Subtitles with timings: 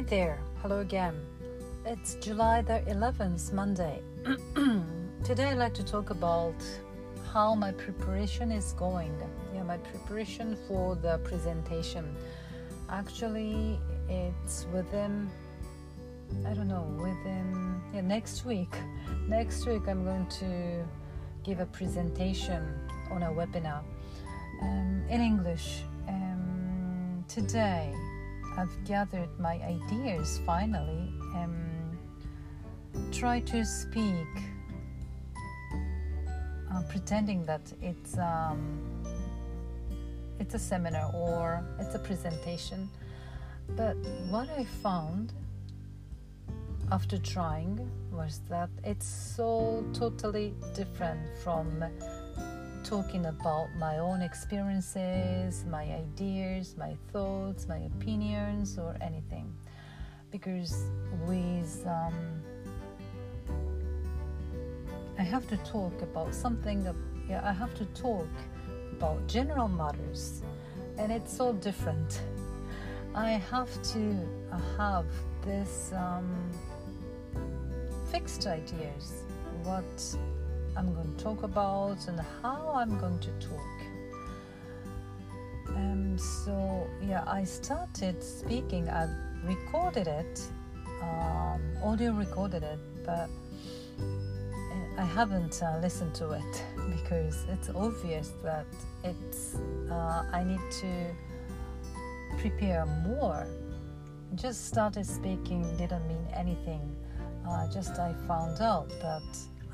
[0.00, 0.40] Hi there.
[0.62, 1.14] Hello again.
[1.84, 4.00] It's July the 11th, Monday.
[5.24, 6.54] Today I'd like to talk about
[7.34, 9.12] how my preparation is going.
[9.54, 12.16] Yeah, my preparation for the presentation.
[12.88, 13.78] Actually,
[14.08, 15.28] it's within
[16.46, 18.74] I don't know, within yeah, next week.
[19.28, 20.82] Next week I'm going to
[21.44, 23.82] give a presentation on a webinar
[24.62, 25.82] um, in English.
[26.08, 27.94] Um, today
[28.56, 31.96] I've gathered my ideas finally and
[33.12, 34.26] try to speak.
[36.72, 38.78] Uh, pretending that it's um,
[40.38, 42.88] it's a seminar or it's a presentation.
[43.76, 43.96] But
[44.30, 45.32] what I found
[46.92, 51.84] after trying was that it's so totally different from
[52.84, 59.52] talking about my own experiences, my ideas, my thoughts, my opinions, or anything.
[60.30, 60.84] Because
[61.26, 62.42] with um,
[65.18, 66.86] I have to talk about something.
[67.28, 68.28] Yeah, I have to talk
[68.92, 70.42] about general matters,
[70.98, 72.22] and it's so different.
[73.14, 74.16] I have to
[74.76, 75.06] have
[75.42, 76.28] this um,
[78.10, 79.24] fixed ideas.
[79.64, 80.16] What
[80.76, 83.66] I'm going to talk about and how I'm going to talk.
[85.68, 88.88] Um, so, yeah, I started speaking.
[88.88, 89.08] I
[89.44, 90.40] recorded it,
[91.02, 93.28] um, audio recorded it, but
[94.98, 98.66] I haven't uh, listened to it because it's obvious that
[99.04, 99.56] it's.
[99.90, 101.14] Uh, I need to
[102.38, 103.46] prepare more.
[104.34, 106.96] Just started speaking didn't mean anything.
[107.48, 109.22] Uh, just I found out that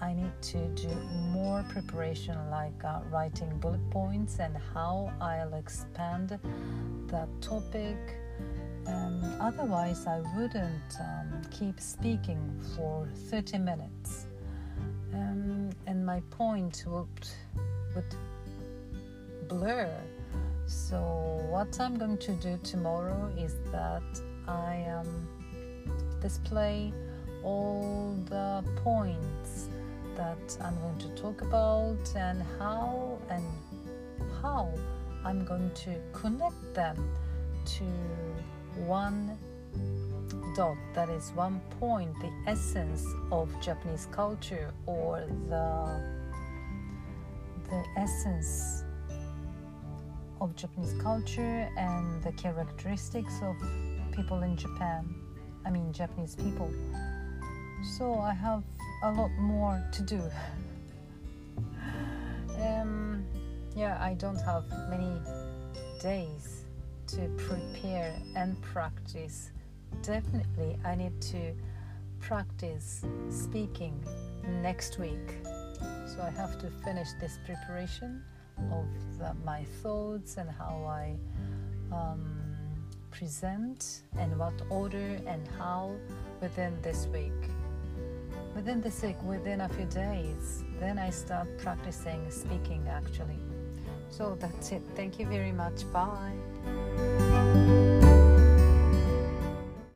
[0.00, 0.88] I need to do
[1.32, 6.38] more preparation, like uh, writing bullet points and how I'll expand
[7.06, 7.96] the topic.
[8.86, 14.26] And otherwise, I wouldn't um, keep speaking for 30 minutes.
[15.14, 17.28] Um, and my point would,
[17.94, 18.14] would
[19.48, 19.90] blur.
[20.66, 20.98] So,
[21.48, 24.02] what I'm going to do tomorrow is that
[24.46, 25.28] I um,
[26.20, 26.92] display
[27.42, 29.68] all the points
[30.16, 33.44] that I'm going to talk about and how and
[34.42, 34.72] how
[35.24, 36.96] I'm going to connect them
[37.76, 37.84] to
[38.86, 39.36] one
[40.56, 46.02] dot that is one point the essence of Japanese culture or the
[47.68, 48.84] the essence
[50.40, 53.56] of Japanese culture and the characteristics of
[54.12, 55.14] people in Japan
[55.66, 56.70] I mean Japanese people
[57.82, 58.62] so I have
[59.02, 60.22] a lot more to do.
[62.60, 63.24] um,
[63.74, 65.20] yeah, I don't have many
[66.00, 66.64] days
[67.08, 69.50] to prepare and practice.
[70.02, 71.54] Definitely, I need to
[72.20, 74.02] practice speaking
[74.62, 75.38] next week.
[76.06, 78.22] So I have to finish this preparation
[78.72, 78.86] of
[79.18, 81.16] the, my thoughts and how I
[81.92, 82.46] um,
[83.10, 85.94] present and what order and how
[86.40, 87.50] within this week
[88.56, 93.38] within the sick within a few days then i start practicing speaking actually.
[94.08, 94.82] So that's it.
[94.94, 95.84] Thank you very much.
[95.92, 97.15] Bye